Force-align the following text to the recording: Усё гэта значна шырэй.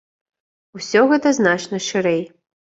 Усё 0.79 1.03
гэта 1.13 1.35
значна 1.41 1.83
шырэй. 1.93 2.21